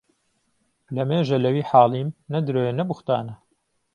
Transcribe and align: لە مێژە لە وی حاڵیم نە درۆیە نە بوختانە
لە 0.95 1.03
مێژە 1.09 1.37
لە 1.45 1.49
وی 1.53 1.67
حاڵیم 1.69 2.09
نە 2.31 2.39
درۆیە 2.45 2.73
نە 2.79 2.83
بوختانە 2.89 3.35